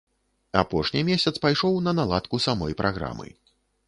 Апошні 0.61 1.03
месяц 1.09 1.33
пайшоў 1.43 1.77
на 1.87 1.93
наладку 1.99 2.39
самой 2.47 2.77
праграмы. 2.81 3.29